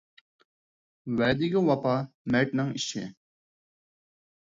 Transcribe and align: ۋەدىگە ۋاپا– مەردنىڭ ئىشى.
ۋەدىگە 1.19 1.63
ۋاپا– 1.69 1.93
مەردنىڭ 2.37 2.75
ئىشى. 2.83 3.07